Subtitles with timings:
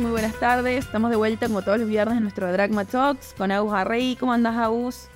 [0.00, 0.86] muy buenas tardes.
[0.86, 4.16] Estamos de vuelta como todos los viernes en nuestro Dragma Talks con Agus Arrey.
[4.16, 5.08] ¿Cómo andas, Agus?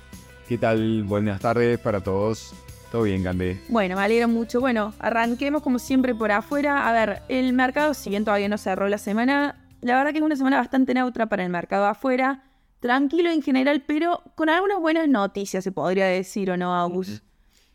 [0.47, 1.03] ¿Qué tal?
[1.03, 2.53] Buenas tardes para todos.
[2.91, 3.59] Todo bien, Gandé.
[3.67, 4.59] Bueno, me alegro mucho.
[4.59, 6.87] Bueno, arranquemos como siempre por afuera.
[6.87, 10.23] A ver, el mercado, si bien todavía no cerró la semana, la verdad que es
[10.23, 12.43] una semana bastante neutra para el mercado afuera.
[12.79, 17.23] Tranquilo en general, pero con algunas buenas noticias, se podría decir, ¿o no, Agus?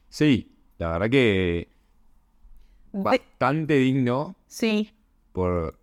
[0.09, 1.69] Sí, la verdad que
[2.93, 4.37] bastante digno.
[4.47, 4.93] Sí.
[5.33, 5.81] Por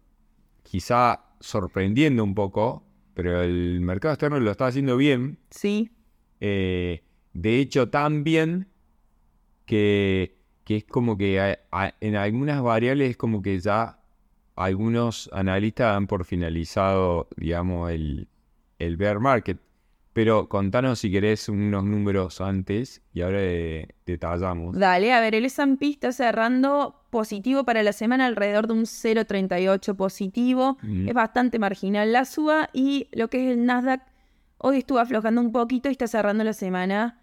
[0.69, 5.39] quizá sorprendiendo un poco, pero el mercado externo lo está haciendo bien.
[5.49, 5.91] Sí.
[6.39, 7.03] Eh,
[7.33, 8.67] de hecho, tan bien
[9.65, 11.57] que, es como que
[12.01, 13.99] en algunas variables es como que ya
[14.55, 18.27] algunos analistas dan por finalizado, digamos, el,
[18.79, 19.59] el bear market.
[20.17, 23.39] Pero contanos si querés unos números antes y ahora
[24.03, 24.75] detallamos.
[24.75, 29.95] Dale, a ver, el S&P está cerrando positivo para la semana alrededor de un 0,38
[29.95, 30.79] positivo.
[31.05, 34.01] Es bastante marginal la suba y lo que es el Nasdaq
[34.57, 37.21] hoy estuvo aflojando un poquito y está cerrando la semana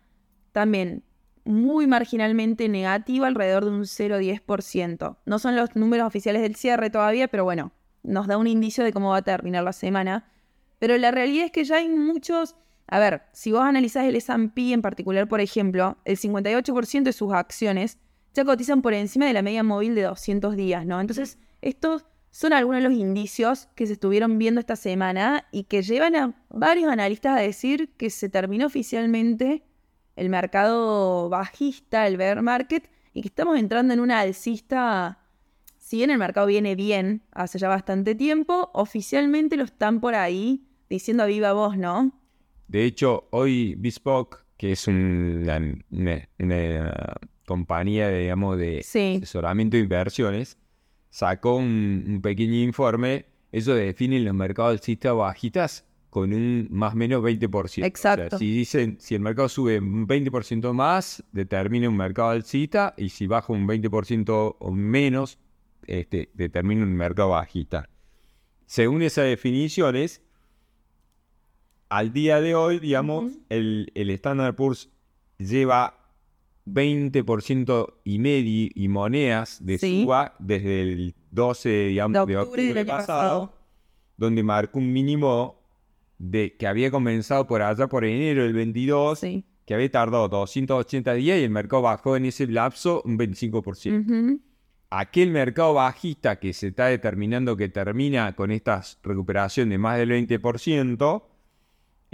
[0.52, 1.02] también
[1.44, 5.16] muy marginalmente negativo, alrededor de un 0,10%.
[5.26, 7.72] No son los números oficiales del cierre todavía, pero bueno,
[8.04, 10.30] nos da un indicio de cómo va a terminar la semana.
[10.78, 12.54] Pero la realidad es que ya hay muchos
[12.86, 17.32] a ver, si vos analizás el S&P en particular, por ejemplo, el 58% de sus
[17.32, 17.98] acciones
[18.34, 21.00] ya cotizan por encima de la media móvil de 200 días, ¿no?
[21.00, 25.82] Entonces, estos son algunos de los indicios que se estuvieron viendo esta semana y que
[25.82, 29.62] llevan a varios analistas a decir que se terminó oficialmente
[30.16, 35.20] el mercado bajista, el bear market, y que estamos entrando en una alcista.
[35.78, 40.66] Si bien el mercado viene bien hace ya bastante tiempo, oficialmente lo están por ahí
[40.90, 42.12] diciendo a viva voz, ¿no?
[42.68, 45.60] De hecho, hoy Bespoke, que es una,
[47.46, 50.58] compañía, digamos, de asesoramiento de inversiones,
[51.10, 53.26] sacó un, pequeño informe.
[53.52, 57.84] Eso define los mercados alcistas bajitas con un más o menos 20%.
[57.84, 58.38] Exacto.
[58.38, 63.26] si dicen, si el mercado sube un 20% más, determina un mercado alcista, y si
[63.26, 65.38] baja un 20% o menos,
[65.86, 67.88] este, determina un mercado bajista.
[68.66, 70.23] Según esas definiciones,
[71.88, 74.90] al día de hoy, digamos, el, el Standard Poor's
[75.38, 76.04] lleva
[76.66, 83.52] 20% y medio y monedas de suba desde el 12 digamos, de octubre, del pasado,
[84.16, 85.60] donde marcó un mínimo
[86.18, 89.20] de que había comenzado por allá por enero del 22,
[89.66, 94.40] que había tardado 280 días y el mercado bajó en ese lapso un 25%.
[94.90, 100.10] Aquel mercado bajista que se está determinando que termina con esta recuperación de más del
[100.10, 101.22] 20%,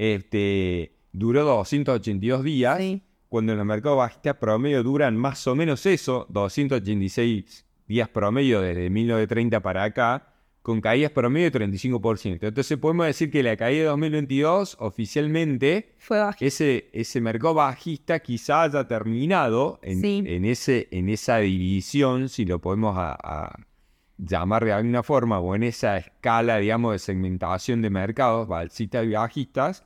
[0.01, 2.81] este, duró 282 días,
[3.29, 8.89] cuando en los mercados bajistas promedio duran más o menos eso, 286 días promedio desde
[8.89, 12.39] 1930 para acá, con caídas promedio de 35%.
[12.41, 18.63] Entonces podemos decir que la caída de 2022 oficialmente, Fue ese, ese mercado bajista quizá
[18.63, 22.97] haya terminado en, ese, en esa división, si lo podemos
[24.17, 29.11] llamar de alguna forma, o en esa escala, digamos, de segmentación de mercados, balsistas y
[29.11, 29.85] bajistas,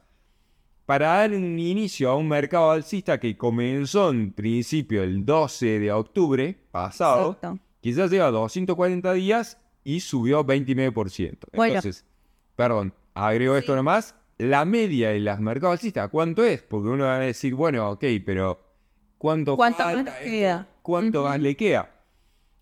[0.86, 5.92] para dar un inicio a un mercado alcista que comenzó en principio el 12 de
[5.92, 7.38] octubre pasado,
[7.80, 11.38] que ya lleva 240 días y subió 29%.
[11.52, 12.04] Entonces,
[12.56, 16.62] perdón, agrego esto nomás, la media de las mercados alcistas, ¿cuánto es?
[16.62, 18.60] Porque uno va a decir, bueno, ok, pero
[19.16, 20.68] ¿cuánto falta más le queda?
[20.82, 21.90] ¿Cuánto más le queda?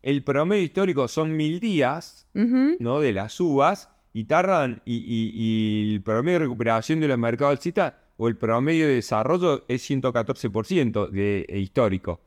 [0.03, 3.01] El promedio histórico son mil días, ¿no?
[3.01, 7.95] De las uvas, y tardan, y, y, el promedio de recuperación de los mercados alcistas
[8.23, 12.21] o el promedio de desarrollo es 114% de, e histórico.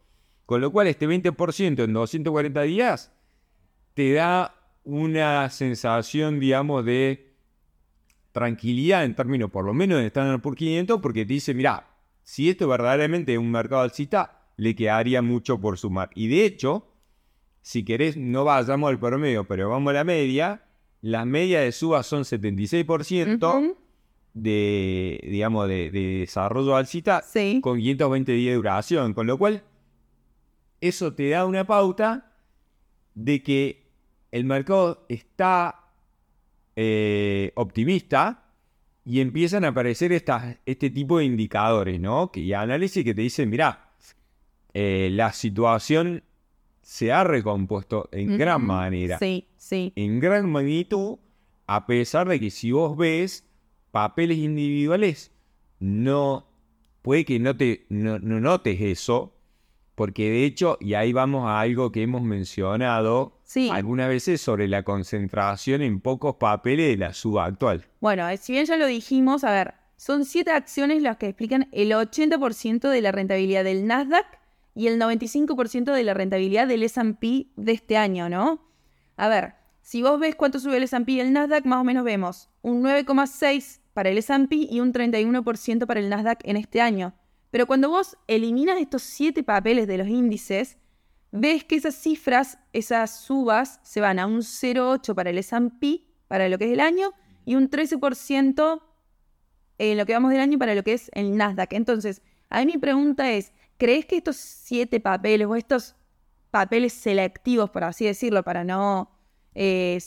[0.46, 3.14] Con lo cual este 20% en 240 días
[3.94, 7.34] te da una sensación, digamos, de
[8.34, 11.88] tranquilidad en términos por lo menos de Standard por 500 porque te dice, mira,
[12.24, 16.10] si esto verdaderamente es un mercado alcista, le quedaría mucho por sumar.
[16.14, 16.92] Y de hecho,
[17.62, 20.66] si querés, no vayamos al promedio, pero vamos a la media,
[21.00, 23.78] la media de suba son 76%,
[24.36, 27.24] de, digamos, de, desarrollo alcista
[27.62, 29.14] con 520 días de duración.
[29.14, 29.64] Con lo cual,
[30.82, 32.32] eso te da una pauta
[33.16, 33.88] de que
[34.32, 35.86] el mercado está
[36.76, 38.44] eh, optimista
[39.06, 42.32] y empiezan a aparecer estas, este tipo de indicadores, ¿no?
[42.32, 43.92] Que, y análisis que te dicen, mira,
[44.74, 46.24] eh, la situación
[46.82, 49.18] se ha recompuesto en gran manera.
[49.18, 49.94] Sí, sí.
[49.96, 51.20] En gran magnitud,
[51.68, 53.46] a pesar de que si vos ves
[53.96, 55.32] papeles individuales,
[55.80, 56.46] no,
[57.02, 59.34] puede que no, te, no, notes eso,
[59.96, 63.70] porque de hecho, y ahí vamos a algo que hemos mencionado Sí.
[63.72, 67.86] algunas veces sobre la concentración en pocos papeles de la suba actual.
[68.02, 71.70] Bueno, eh, si bien ya lo dijimos, a ver, son siete acciones las que explican
[71.72, 74.26] el 80% de la rentabilidad del Nasdaq
[74.74, 78.60] y el 95% de la rentabilidad del S&P de este año, ¿no?
[79.16, 82.04] A ver, si vos ves cuánto sube el S&P y el Nasdaq, más o menos
[82.04, 87.14] vemos un 9,6 para el S&P y un 31% para el Nasdaq en este año.
[87.50, 90.78] Pero cuando vos eliminas estos siete papeles de los índices,
[91.32, 96.50] ves que esas cifras, esas subas, se van a un 0,8 para el S&P, para
[96.50, 97.14] lo que es el año,
[97.46, 98.82] y un 13%
[99.78, 101.72] en lo que vamos del año para lo que es el Nasdaq.
[101.72, 105.96] Entonces, a mi pregunta es, ¿crees que estos siete papeles o estos
[106.52, 109.10] papeles selectivos, por así decirlo, para no
[109.54, 109.98] eh,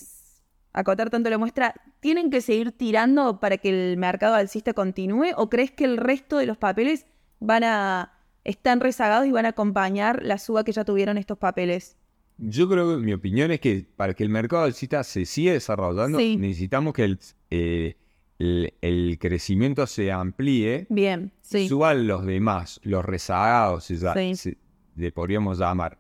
[0.73, 5.29] acotar tanto la muestra, tienen que seguir tirando para que el mercado alcista continúe?
[5.37, 7.07] ¿O crees que el resto de los papeles
[7.41, 11.97] van a están rezagados y van a acompañar la suba que ya tuvieron estos papeles?
[12.39, 16.19] Yo creo que mi opinión es que para que el mercado alcista se siga desarrollando,
[16.19, 16.37] Sí.
[16.37, 17.19] necesitamos que el,
[17.51, 17.97] eh,
[18.39, 21.69] el- el crecimiento se amplíe, Bien, sí.
[21.69, 24.35] suban los demás, los rezagados, se, ya- Sí.
[24.37, 24.59] se-
[24.95, 25.99] le podríamos llamar.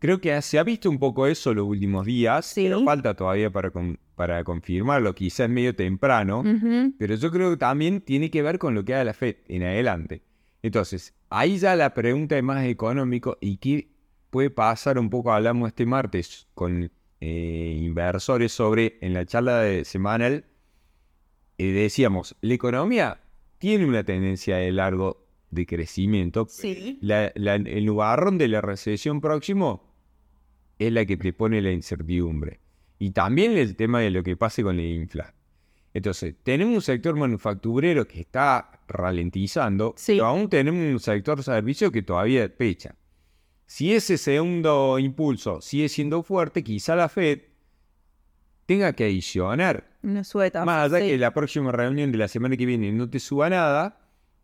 [0.00, 2.64] Creo que se ha visto un poco eso los últimos días, Sí.
[2.64, 6.42] pero falta todavía para, con- para confirmarlo, quizás es medio temprano,
[6.98, 9.62] pero yo creo que también tiene que ver con lo que haga la FED en
[9.62, 10.22] adelante.
[10.62, 13.88] Entonces, ahí ya la pregunta es más económico y qué
[14.30, 19.84] puede pasar un poco, hablamos este martes con eh, inversores sobre, en la charla de
[19.84, 20.44] semanal,
[21.58, 23.20] eh, decíamos, la economía
[23.58, 26.46] tiene una tendencia de largo de crecimiento.
[26.48, 26.98] Sí.
[27.02, 29.89] La- la- el nubarrón de la recesión próximo
[30.80, 32.58] es la que te pone la incertidumbre.
[32.98, 35.34] Y también el tema de lo que pase con la inflación.
[35.92, 40.12] Entonces, tenemos un sector manufacturero que está ralentizando, Sí.
[40.14, 42.94] pero aún tenemos un sector servicio que todavía despecha.
[43.66, 47.40] Si ese segundo impulso sigue siendo fuerte, quizá la Fed
[48.66, 49.90] tenga que adicionar.
[50.02, 50.64] Una sueta.
[50.64, 51.10] Más allá sí.
[51.10, 54.00] que la próxima reunión de la semana que viene no te suba nada,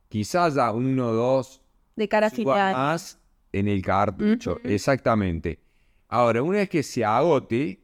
[0.08, 1.62] quizás haya uno o dos
[1.96, 3.20] De cara suba más
[3.52, 4.58] en el cartucho.
[4.64, 5.60] Exactamente.
[6.08, 7.82] Ahora, una vez que se agote,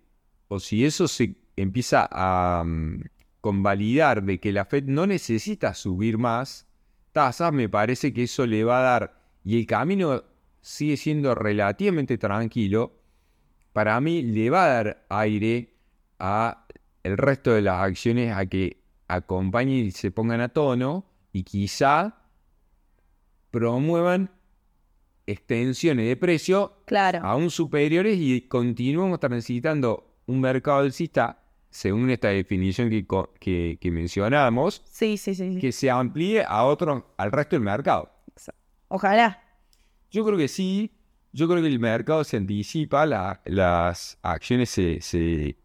[0.49, 3.03] o si eso se empieza a mm,
[3.41, 6.69] convalidar de que la Fed no necesita subir más
[7.13, 10.23] tasas, me parece que eso le va a dar, y el camino
[10.61, 13.01] sigue siendo relativamente tranquilo,
[13.73, 15.75] para mí le va a dar aire
[16.19, 16.67] a
[17.03, 22.23] el resto de las acciones a que acompañen y se pongan a tono y quizá
[23.51, 24.31] promuevan
[25.33, 27.21] extensiones de precio Claro.
[27.23, 33.07] aún superiores y continuamos transitando un mercado alcista, según esta definición que,
[33.41, 35.55] que, que mencionamos, Sí, sí, sí.
[35.55, 35.61] sí.
[35.61, 38.11] que se amplíe a otro, al resto del mercado.
[38.89, 39.43] Ojalá.
[40.11, 40.91] Yo creo que sí,
[41.33, 45.57] yo creo que el mercado se anticipa, la- las acciones se, se-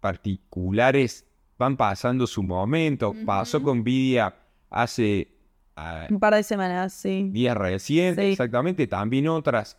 [0.00, 1.26] particulares
[1.58, 3.14] van pasando su momento.
[3.24, 4.34] Pasó con Nvidia
[4.70, 5.35] hace
[5.76, 7.28] ah, Un par de semanas, sí.
[7.32, 8.30] días recientes, Sí.
[8.32, 9.78] exactamente, también otras.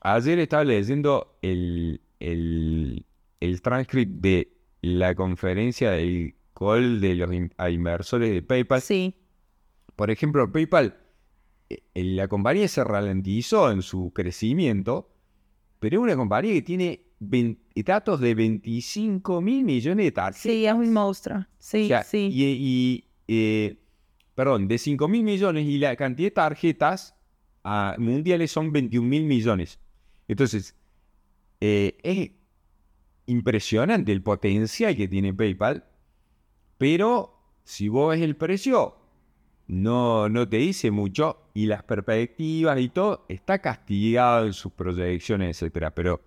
[0.00, 3.04] Ayer estaba leyendo el, el,
[3.40, 4.52] el transcript de
[4.82, 8.80] la conferencia del call de los in- a inversores de PayPal.
[8.80, 9.14] Sí.
[9.96, 10.96] Por ejemplo, PayPal,
[11.68, 15.10] eh, eh, la compañía se ralentizó en su crecimiento,
[15.78, 17.02] pero es una compañía que tiene
[17.84, 20.40] datos de 25 mil millones de tarjetas.
[20.42, 21.44] Sí, es un monstruo.
[21.58, 22.30] Sí, O sea, sí.
[22.32, 23.76] Y, y, eh,
[24.34, 27.14] perdón, de 5 mil millones y la cantidad de tarjetas
[27.64, 29.78] ah, mundiales son 21 mil millones.
[30.28, 30.76] Entonces,
[31.60, 32.30] eh, es
[33.26, 35.84] impresionante el potencial que tiene PayPal,
[36.78, 38.96] pero si vos ves el precio,
[39.66, 45.56] no, no te dice mucho y las perspectivas y todo está castigado en sus proyecciones,
[45.56, 46.20] etcétera, pero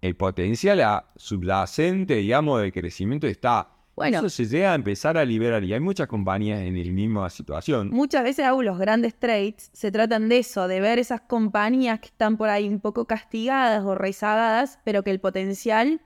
[0.00, 3.79] el potencial subyacente, digamos, de crecimiento está.
[3.96, 4.18] Bueno.
[4.18, 7.90] Eso se llega a empezar a liberar y hay muchas compañías en la misma situación.
[7.90, 12.06] Muchas veces hago los grandes trades, se tratan de eso, de ver esas compañías que
[12.06, 16.00] están por ahí un poco castigadas o rezagadas, pero que el potencial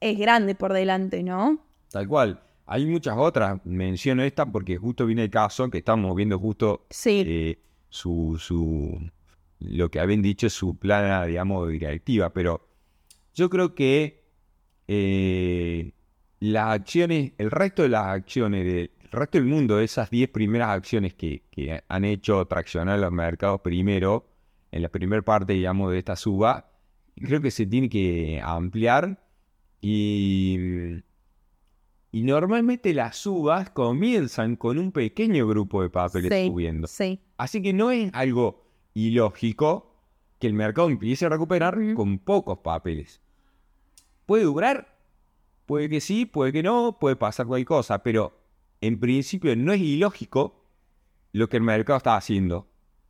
[0.00, 1.64] es grande por delante, ¿no?
[1.90, 2.42] Tal cual.
[2.70, 7.24] Hay muchas otras, menciono esta porque justo viene el caso que estamos viendo justo Sí,
[7.26, 9.10] eh, su, su,
[9.60, 12.68] lo que habían dicho su plana, digamos, directiva, pero
[13.32, 14.22] yo creo que
[14.86, 15.92] eh,
[16.40, 20.68] las acciones, el resto de las acciones, del el resto del mundo, esas 10 primeras
[20.68, 24.26] acciones que, que han hecho traccionar los mercados primero,
[24.70, 26.70] en la primera parte, digamos, de esta suba,
[27.16, 29.18] creo que se tiene que ampliar
[29.80, 30.58] y,
[32.12, 36.86] y normalmente las subas comienzan con un pequeño grupo de papeles sí, subiendo.
[36.86, 37.20] sí.
[37.38, 39.94] Así que no es algo ilógico
[40.38, 43.20] que el mercado empiece a recuperar con pocos papeles.
[44.26, 44.97] puede durar,
[45.68, 48.40] puede que sí, puede que no, puede pasar cualquier cosa, pero
[48.80, 50.64] en principio no es ilógico
[51.32, 52.66] lo que el mercado está haciendo,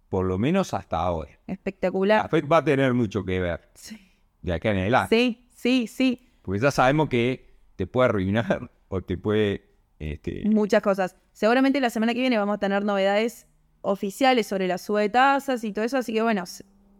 [0.08, 1.38] por lo menos hasta ahora.
[1.46, 2.24] Espectacular.
[2.24, 3.96] La Fed va a tener mucho que ver Sí,
[4.42, 5.86] de acá en adelante, sí, sí.
[5.86, 6.32] sí.
[6.42, 9.64] porque ya sabemos que te puede arruinar o te puede...
[10.00, 11.16] Este, Muchas cosas.
[11.32, 13.46] Seguramente la semana que viene vamos a tener novedades
[13.82, 16.42] oficiales sobre la suba de tasas y todo eso, así que bueno,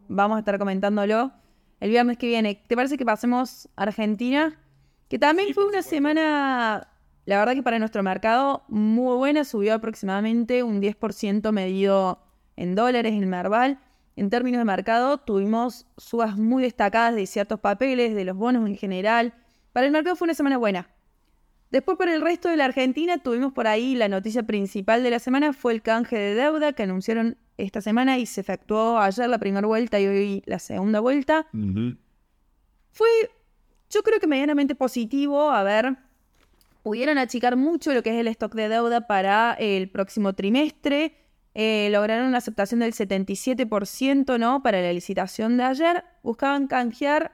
[0.07, 1.33] vamos a estar comentándolo
[1.81, 2.63] el viernes que viene.
[2.65, 4.57] ¿Te parece que pasemos a Argentina?
[5.09, 6.87] Que también fue una semana,
[7.25, 12.23] la verdad que para nuestro mercado muy buena, subió aproximadamente un 10% medido
[12.55, 13.79] en dólares en Merval.
[14.15, 18.77] En términos de mercado, tuvimos subas muy destacadas de ciertos papeles, de los bonos en
[18.77, 19.33] general.
[19.73, 20.89] Para el mercado fue una semana buena.
[21.71, 25.19] Después, para el resto de la Argentina, tuvimos por ahí la noticia principal de la
[25.19, 29.37] semana, fue el canje de deuda que anunciaron esta semana y se efectuó ayer la
[29.37, 31.47] primera vuelta y hoy la segunda vuelta.
[32.91, 33.07] Fue,
[33.89, 35.51] yo creo que medianamente positivo.
[35.51, 35.97] A ver,
[36.83, 41.15] pudieron achicar mucho lo que es el stock de deuda para el próximo trimestre.
[41.55, 44.61] Eh, lograron una aceptación del 77%, ¿no?
[44.63, 46.03] Para la licitación de ayer.
[46.23, 47.33] Buscaban canjear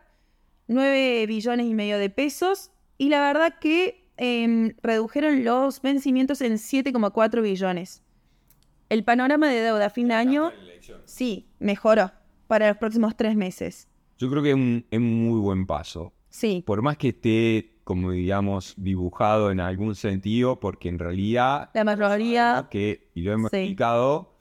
[0.67, 2.71] 9 billones y medio de pesos.
[2.97, 8.03] Y la verdad que em, redujeron los vencimientos en 7,4 billones.
[8.87, 10.51] El panorama de deuda a fin de año,
[11.05, 12.11] sí, mejoró
[12.47, 13.89] para los próximos tres meses.
[14.17, 16.14] Yo creo que es un, es un muy buen paso.
[16.35, 21.85] Sí, Por más que esté, como digamos, dibujado en algún sentido, porque en realidad la
[21.85, 23.57] mayoría que, y lo hemos Sí.
[23.57, 24.33] explicado,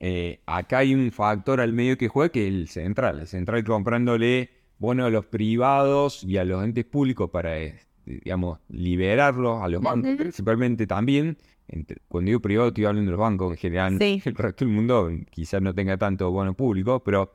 [0.00, 3.20] eh, acá hay un factor al medio que juega que es el central.
[3.20, 8.58] El central comprándole bonos a los privados y a los entes públicos para, eh, digamos,
[8.68, 11.38] liberarlos a los bancos, principalmente también.
[11.68, 13.98] Entre- cuando digo privado, estoy hablando de los bancos en general.
[13.98, 14.20] Sí.
[14.26, 17.32] El resto del mundo quizás no tenga tanto bono público, pero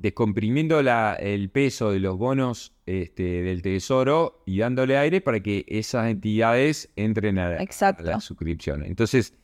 [0.00, 5.66] descomprimiendo la- el peso de los bonos este, del tesoro y dándole aire para que
[5.68, 8.02] esas entidades entren a, la- Exacto.
[8.04, 8.82] a la suscripción.
[8.82, 9.34] Entonces,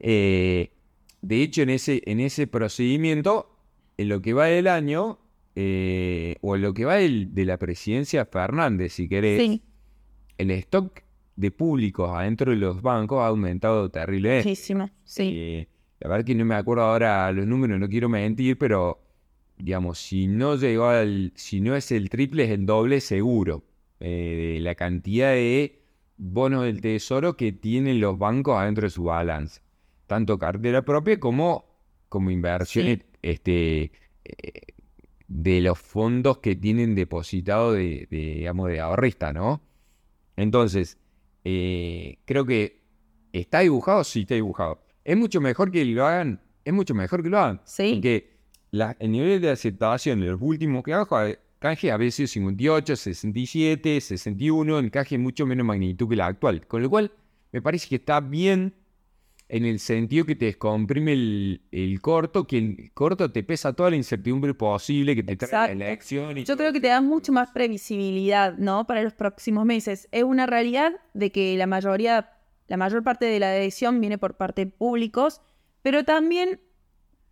[0.00, 0.72] eh,
[1.22, 3.56] de hecho, en ese, en ese procedimiento,
[3.96, 5.20] en lo que va del año,
[5.54, 9.62] eh, o en lo que va del- de la presidencia Fernández, si querés, sí,
[10.38, 11.00] el stock
[11.36, 14.48] de públicos adentro de los bancos ha aumentado terriblemente.
[14.48, 15.68] muchísimo, sí, Eh,
[16.00, 19.00] la verdad que no me acuerdo ahora los números, no quiero mentir, pero
[19.58, 23.64] digamos, si no llegó al, si no es el triple, es el doble seguro.
[24.00, 25.80] eh, de la cantidad de
[26.16, 29.60] bonos del tesoro que tienen los bancos adentro de su balance.
[30.06, 31.64] Tanto cartera propia como,
[32.08, 33.92] como inversiones este,
[34.24, 34.60] eh,
[35.28, 39.62] de los fondos que tienen depositado de, de, digamos, de ahorrista, ¿no?
[40.36, 40.98] Entonces,
[41.44, 42.82] eh, creo que
[43.32, 44.84] está dibujado, sí está dibujado.
[45.04, 47.60] Es mucho mejor que lo hagan, es mucho mejor que lo hagan.
[47.64, 47.92] Sí.
[47.94, 48.33] Porque
[48.74, 51.16] la- el nivel de aceptación de los últimos que abajo,
[51.58, 56.66] canje a veces 58, 67, 61, en canje mucho menos magnitud que la actual.
[56.66, 57.10] Con lo cual,
[57.52, 58.74] me parece que está bien
[59.48, 63.90] en el sentido que te descomprime el, el corto, que el corto te pesa toda
[63.90, 66.36] la incertidumbre posible que te trae la elección.
[66.38, 68.86] Y Yo creo que te da mucho más previsibilidad, ¿no?
[68.86, 70.08] Para los próximos meses.
[70.12, 72.32] Es una realidad de que la mayoría,
[72.68, 75.40] la mayor parte de la adhesión viene por parte de públicos,
[75.82, 76.60] pero también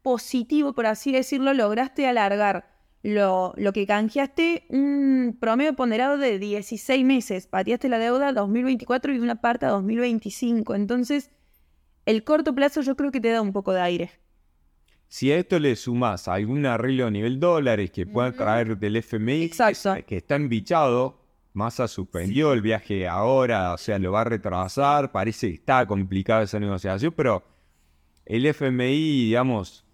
[0.02, 2.70] positivo, por así decirlo, lograste alargar
[3.02, 7.46] lo, lo que canjeaste un promedio ponderado de 16 meses.
[7.46, 10.74] Pateaste la deuda a 2024 y una parte a 2025.
[10.74, 11.30] Entonces,
[12.06, 14.10] el corto plazo yo creo que te da un poco de aire.
[15.08, 18.38] Si a esto le sumas algún arreglo a nivel dólares que pueda Ujú.
[18.38, 20.04] traer del FMI, Exacto.
[20.06, 21.20] que está embichado,
[21.52, 26.44] Massa suspendió el viaje ahora, o sea, lo va a retrasar, parece que está complicada
[26.44, 27.42] esa negociación, pero
[28.24, 29.84] el FMI, digamos,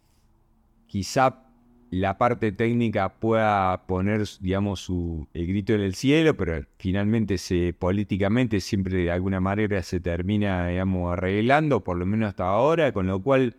[0.89, 1.45] quizá
[1.91, 7.73] la parte técnica pueda poner, digamos, su, el grito en el cielo, pero finalmente se,
[7.73, 13.07] políticamente siempre de alguna manera se termina, digamos, arreglando, por lo menos hasta ahora, con
[13.07, 13.57] lo cual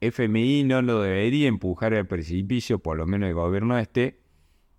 [0.00, 4.20] FMI no lo debería empujar al precipicio, por lo menos el gobierno este.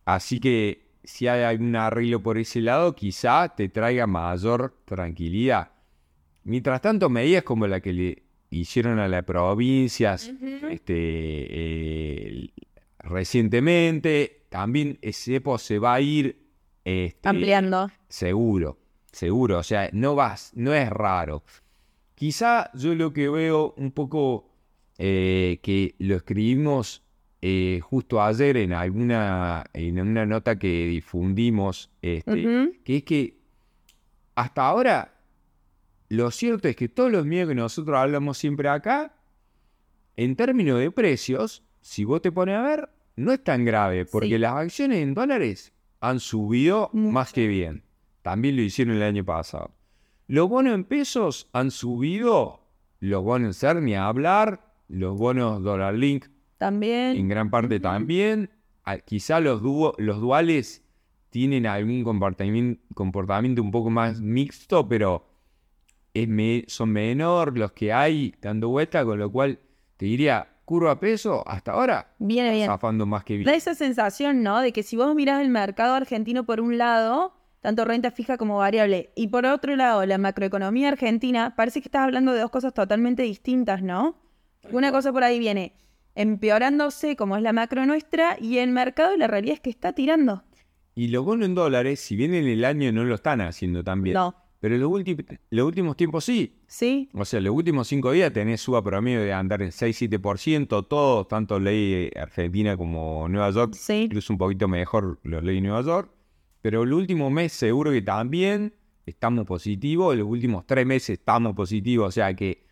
[0.05, 5.71] Así que si hay algún arreglo por ese lado, quizá te traiga mayor tranquilidad.
[6.43, 10.31] Mientras tanto, medidas como la que le hicieron a las provincias
[10.69, 12.49] este, eh,
[12.99, 16.43] recientemente, también ese EPO se va a ir
[16.85, 17.89] este, Ampliando.
[18.09, 18.77] Seguro,
[19.11, 19.59] seguro.
[19.59, 21.43] O sea, no vas, no es raro.
[22.15, 24.49] Quizá yo lo que veo un poco
[24.97, 27.03] eh, que lo escribimos
[27.41, 33.37] eh, justo ayer en alguna en una nota que difundimos, este, que es que
[34.35, 35.12] hasta ahora
[36.13, 39.13] lo cierto es que todos los miedos que nosotros hablamos siempre acá,
[40.15, 44.27] en términos de precios, si vos te pones a ver, no es tan grave, porque
[44.29, 44.37] Sí.
[44.37, 47.83] las acciones en dólares han subido más que bien.
[48.21, 49.71] También lo hicieron el año pasado.
[50.27, 52.61] Los bonos en pesos han subido,
[52.99, 56.25] los bonos en ser ni a hablar, los bonos dólar link
[56.57, 57.17] También.
[57.17, 58.49] en gran parte también.
[58.85, 60.83] Ah, Quizá los, duales
[61.29, 65.25] tienen algún comportamiento, comportamiento un poco más mixto, pero
[66.13, 69.59] es me- son menor los que hay dando vuelta, con lo cual
[69.97, 72.67] te diría, curva peso, hasta ahora, Viene bien.
[72.67, 73.45] zafando más que bien.
[73.45, 74.61] Da esa sensación, ¿no?
[74.61, 78.57] De que si vos mirás el mercado argentino por un lado, tanto renta fija como
[78.57, 82.73] variable, y por otro lado la macroeconomía argentina, parece que estás hablando de dos cosas
[82.73, 84.15] totalmente distintas, ¿no?
[84.71, 85.73] Una cosa por ahí viene
[86.15, 90.43] empeorándose como es la macro nuestra y el mercado la realidad es que está tirando.
[90.95, 94.01] Y los bonos en dólares, si bien en el año no lo están haciendo tan
[94.03, 94.35] bien, No.
[94.63, 96.55] Pero en los, últimos- los últimos tiempos sí.
[96.67, 97.09] ¿Sí?
[97.13, 101.59] O sea, los últimos cinco días tenés suba promedio de andar en 6-7%, todos, tanto
[101.59, 104.03] ley Argentina como Nueva York, Sí.
[104.03, 106.09] incluso un poquito mejor los ley Nueva York.
[106.61, 108.73] Pero el último mes seguro que también
[109.05, 112.65] estamos positivos, los últimos tres meses estamos positivos, o sea que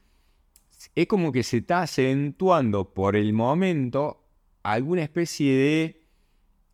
[0.95, 4.23] es como que se está acentuando por el momento
[4.63, 6.01] alguna especie de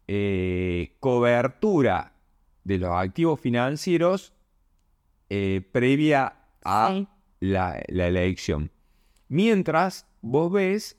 [0.07, 2.13] eh, cobertura
[2.63, 4.33] de los activos financieros
[5.29, 7.07] eh, previa a Sí.
[7.39, 8.71] la, la elección.
[9.29, 10.97] Mientras vos ves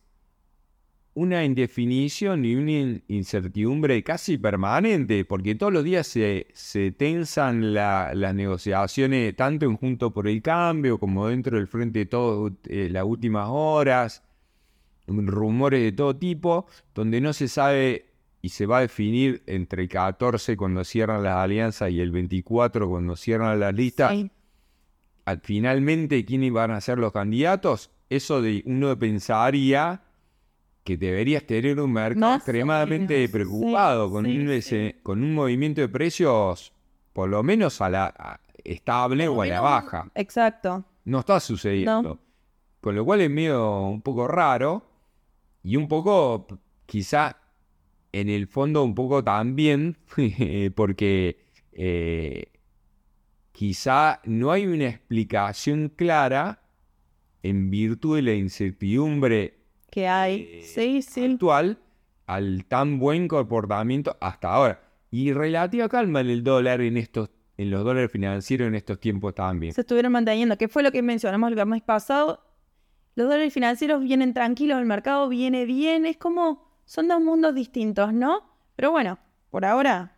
[1.14, 7.74] una indefinición y una in- incertidumbre casi permanente, porque todos los días se, se tensan
[7.74, 12.52] la- las negociaciones, tanto en Junto por el Cambio como dentro del Frente de Todos
[12.68, 14.22] eh, las últimas horas,
[15.08, 18.07] rumores de todo tipo, donde no se sabe
[18.40, 22.88] y se va a definir entre el 14 cuando cierran las alianzas y el 24
[22.88, 24.30] cuando cierran las listas Sí.
[25.24, 30.02] al- finalmente quiénes van a ser los candidatos, eso de uno pensaría
[30.84, 35.80] que deberías tener un mercado No extremadamente sí, preocupado con, un, ese- con un movimiento
[35.82, 36.72] de precios
[37.12, 40.10] por lo menos a la a- estable o a la baja.
[40.14, 40.84] Exacto.
[41.04, 42.02] No está sucediendo.
[42.02, 42.18] No.
[42.80, 44.84] Con lo cual es medio un poco raro
[45.62, 46.46] y un poco
[46.86, 47.36] quizá
[48.12, 49.96] en el fondo un poco también
[50.74, 51.38] porque
[51.72, 52.46] eh,
[53.52, 56.62] quizá no hay una explicación clara
[57.42, 59.58] en virtud de la incertidumbre
[59.90, 60.40] Que hay.
[60.50, 61.24] eh, Sí, sí.
[61.24, 61.78] actual
[62.26, 64.80] al tan buen comportamiento hasta ahora.
[65.10, 69.34] Y relativa calma en el dólar en estos en los dólares financieros en estos tiempos
[69.34, 69.72] también.
[69.72, 72.40] se estuvieron manteniendo, que fue lo que mencionamos el viernes pasado.
[73.16, 78.14] Los dólares financieros vienen tranquilos, el mercado viene bien, es como, son dos mundos distintos,
[78.14, 78.42] ¿no?
[78.74, 79.18] Pero bueno,
[79.50, 80.16] por ahora,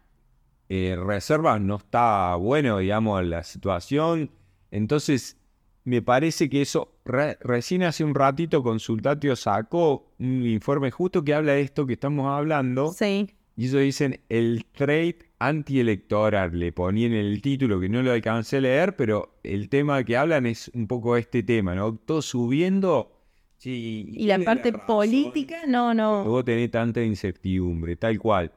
[0.68, 4.30] eh, reservas no está bueno, digamos, la situación.
[4.70, 5.36] Entonces,
[5.82, 11.34] me parece que eso, re- recién hace un ratito Consultatio sacó un informe justo que
[11.34, 12.92] habla de esto que estamos hablando.
[12.92, 16.56] sí, Y ellos dicen el trade antielectoral.
[16.56, 20.16] Le ponían en el título que no lo alcancé a leer, pero el tema que
[20.16, 21.96] hablan es un poco este tema, ¿no?
[21.96, 23.19] Todo subiendo.
[23.60, 26.24] Sí, y la parte razón política, no, no.
[26.24, 28.52] vos tenés tanta incertidumbre, tal cual.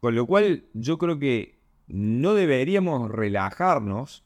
[0.00, 4.22] Con lo cual, yo creo que no deberíamos relajarnos,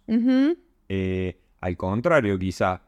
[0.89, 2.83] eh, al contrario, quizá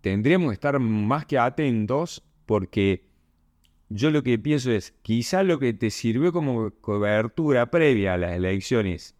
[0.00, 3.04] tendríamos que estar más que atentos porque
[3.88, 8.32] yo lo que pienso es, quizá lo que te sirvió como cobertura previa a las
[8.32, 9.14] elecciones,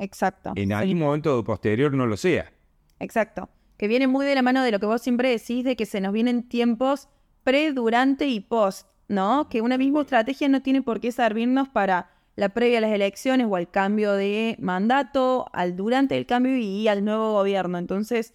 [0.00, 0.50] Exacto.
[0.56, 2.52] en sí, algún momento posterior no lo sea.
[2.98, 3.48] Exacto.
[3.82, 6.00] Que viene muy de la mano de lo que vos siempre decís, de que se
[6.00, 7.08] nos vienen tiempos
[7.42, 9.48] pre, durante y post, ¿no?
[9.48, 13.48] Que una misma estrategia no tiene por qué servirnos para la previa a las elecciones
[13.50, 17.76] o al cambio de mandato, al durante el cambio y al nuevo gobierno.
[17.76, 18.34] Entonces,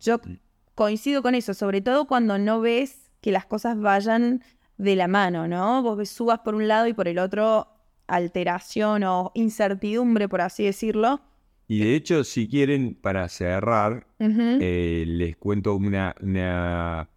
[0.00, 0.18] yo
[0.74, 4.42] coincido con eso, sobre todo cuando no ves que las cosas vayan
[4.78, 5.82] de la mano, ¿no?
[5.82, 7.68] Vos ves subas por un lado y por el otro
[8.06, 11.20] alteración o incertidumbre, por así decirlo.
[11.68, 14.06] Y de hecho, si quieren, para cerrar.
[14.20, 17.08] Eh, les cuento una, una-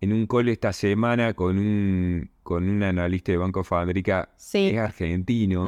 [0.00, 4.66] en un call esta semana con un con un analista de Banco Fábrica, Sí.
[4.68, 5.66] es argentino.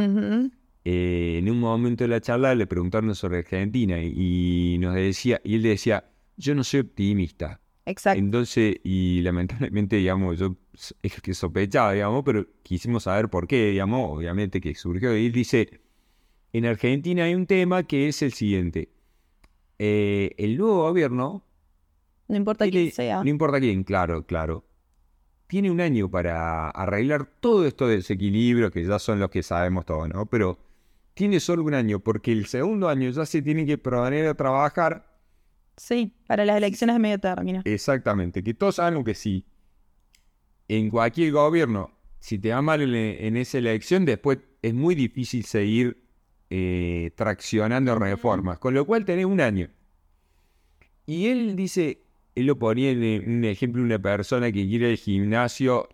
[0.84, 5.40] Eh, en un momento de la charla le preguntaron sobre Argentina y, y nos decía,
[5.44, 6.04] y él decía,
[6.36, 7.60] yo no soy optimista.
[7.84, 8.18] Exacto.
[8.20, 10.56] Entonces, y lamentablemente, digamos, yo
[11.02, 15.16] es que sospechaba, digamos, pero quisimos saber por qué, digamos, obviamente que surgió.
[15.16, 15.80] Y él dice,
[16.52, 18.90] en Argentina hay un tema que es el siguiente.
[19.78, 21.44] Eh, el nuevo gobierno
[22.28, 23.22] No importa quién tiene- sea.
[23.22, 24.64] No importa quién, claro, claro.
[25.46, 29.86] Tiene un año para arreglar todo esto de desequilibrio, que ya son los que sabemos
[29.86, 30.26] todo, ¿no?
[30.26, 30.58] Pero
[31.14, 35.06] tiene solo un año, porque el segundo año ya se tiene que poner a trabajar.
[35.76, 37.62] Sí, para las elecciones de medio término.
[37.64, 39.44] Exactamente, que todos sabemos que sí.
[40.68, 45.44] En cualquier gobierno, si te va mal en, en esa elección, después es muy difícil
[45.44, 46.07] seguir
[46.50, 49.68] eh, traccionando reformas, con lo cual tenés un año.
[51.06, 52.02] Y él dice,
[52.34, 55.88] él lo ponía en un ejemplo una persona que quiere al gimnasio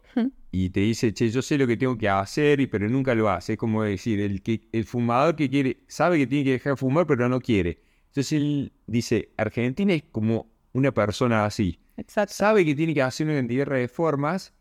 [0.51, 3.55] y te dice, che, yo sé lo que tengo que hacer, pero nunca lo hace.
[3.55, 6.77] Es como decir, el, que, el fumador que quiere, sabe que tiene que dejar de
[6.77, 7.81] fumar, pero no quiere.
[8.09, 11.81] Entonces él dice, Argentina es como una persona así.
[11.97, 12.35] Exacto.
[12.35, 14.53] Sabe que tiene que hacer una cantidad de reformas,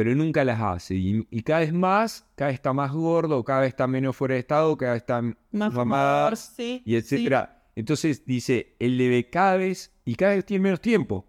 [0.00, 0.94] pero nunca las hace.
[0.94, 4.40] Y, cada vez más, cada vez está más gordo, cada vez está menos fuera de
[4.40, 7.64] estado, cada vez está más mamado, y etcétera.
[7.76, 11.26] Entonces dice, él debe cada vez, y cada vez tiene menos tiempo.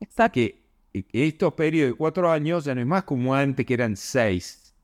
[0.00, 0.34] Exacto.
[0.34, 0.60] Que
[1.12, 4.74] estos periodos de cuatro años ya no es más como antes que eran seis.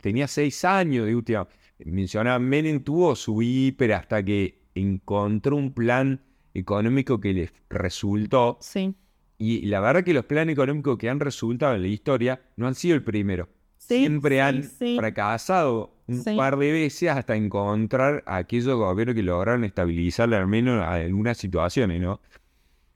[0.00, 1.48] Tenía seis años de última.
[1.84, 6.22] Mencionaba, Menem tuvo su hiper hasta que encontró un plan
[6.54, 8.58] económico que le resultó.
[8.60, 8.94] Sí.
[9.38, 12.74] Y la verdad que los planes económicos que han resultado en la historia no han
[12.74, 13.48] sido el primero.
[13.76, 20.32] Siempre han fracasado un par de veces hasta encontrar a aquellos gobiernos que lograron estabilizar
[20.34, 22.20] al menos en algunas situaciones, ¿no?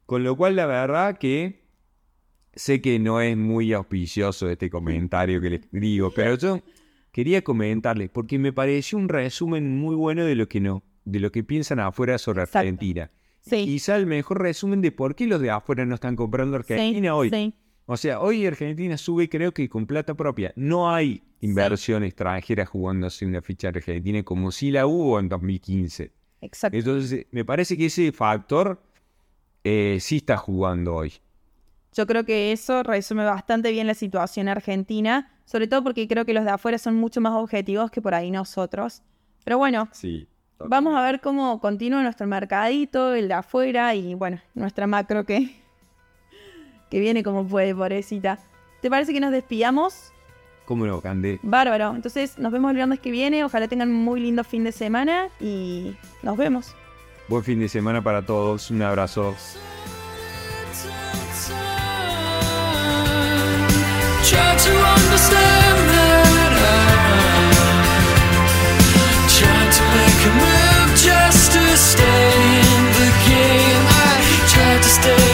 [0.07, 1.61] Con lo cual, la verdad que
[2.55, 6.61] sé que no es muy auspicioso este comentario que les digo, pero yo
[7.13, 11.31] quería comentarles porque me pareció un resumen muy bueno de lo que no, de lo
[11.31, 13.11] que piensan afuera sobre Argentina.
[13.41, 13.65] Sí.
[13.65, 17.55] Quizá el mejor resumen de por qué los de afuera no están comprando Argentina hoy.
[17.87, 20.53] O sea, hoy Argentina sube creo que con plata propia.
[20.57, 26.13] No hay inversión extranjera jugándose una ficha argentina como si la hubo en 2015.
[26.43, 26.77] Exacto.
[26.77, 28.83] Entonces, me parece que ese factor
[29.65, 31.15] eh, sí está jugando hoy.
[31.93, 36.33] Yo creo que eso resume bastante bien la situación argentina, sobre todo porque creo que
[36.33, 39.03] los de afuera son mucho más objetivos que por ahí nosotros.
[39.45, 40.29] Pero bueno, sí.
[40.67, 45.57] Vamos a ver cómo continúa nuestro mercadito, el de afuera y bueno, nuestra macro que,
[46.91, 48.39] que viene como puede, pobrecita.
[48.81, 50.13] ¿Te parece que nos despidamos?
[50.67, 51.41] ¿Cómo no, Cande?
[51.43, 51.95] Bárbaro.
[51.95, 53.45] Entonces nos vemos el viernes que viene.
[53.45, 56.77] Ojalá tengan un muy lindo fin de semana y nos vemos.
[57.29, 58.71] Buen fin de semana para todos.
[58.71, 59.35] Un abrazo.
[64.23, 66.00] Try to
[74.91, 75.30] stay